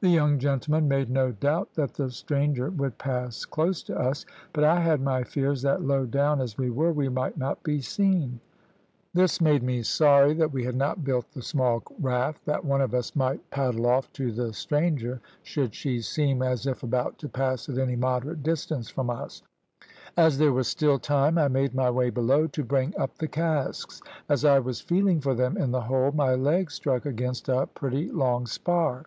The 0.00 0.08
young 0.10 0.40
gentlemen 0.40 0.88
made 0.88 1.08
no 1.08 1.30
doubt 1.30 1.74
that 1.74 1.94
the 1.94 2.10
stranger 2.10 2.68
would 2.68 2.98
pass 2.98 3.44
close 3.44 3.80
to 3.84 3.96
us, 3.96 4.26
but 4.52 4.64
I 4.64 4.80
had 4.80 5.00
my 5.00 5.22
fears 5.22 5.62
that, 5.62 5.84
low 5.84 6.04
down 6.04 6.40
as 6.40 6.58
we 6.58 6.68
were, 6.68 6.90
we 6.92 7.08
might 7.08 7.36
not 7.36 7.62
be 7.62 7.80
seen. 7.80 8.40
This 9.14 9.40
made 9.40 9.62
me 9.62 9.84
sorry 9.84 10.34
that 10.34 10.50
we 10.52 10.64
had 10.64 10.74
not 10.74 11.04
built 11.04 11.30
the 11.30 11.42
small 11.42 11.84
raft, 12.00 12.44
that 12.44 12.64
one 12.64 12.80
of 12.80 12.92
us 12.92 13.14
might 13.14 13.48
paddle 13.50 13.86
off 13.86 14.12
to 14.14 14.32
the 14.32 14.52
stranger 14.52 15.20
should 15.44 15.76
she 15.76 16.00
seem 16.02 16.42
as 16.42 16.66
if 16.66 16.82
about 16.82 17.16
to 17.18 17.28
pass 17.28 17.68
at 17.68 17.78
any 17.78 17.94
moderate 17.94 18.42
distance 18.42 18.88
from 18.90 19.10
us. 19.10 19.42
As 20.16 20.38
there 20.38 20.52
was 20.52 20.66
still 20.66 20.98
time 20.98 21.38
I 21.38 21.46
made 21.46 21.72
my 21.72 21.88
way 21.88 22.10
below 22.10 22.48
to 22.48 22.64
bring 22.64 22.96
up 22.98 23.16
the 23.16 23.28
casks. 23.28 24.02
As 24.28 24.44
I 24.44 24.58
was 24.58 24.80
feeling 24.80 25.20
for 25.20 25.36
them 25.36 25.56
in 25.56 25.70
the 25.70 25.82
hold 25.82 26.16
my 26.16 26.34
legs 26.34 26.74
struck 26.74 27.06
against 27.06 27.48
a 27.48 27.68
pretty 27.74 28.10
long 28.10 28.46
spar. 28.48 29.04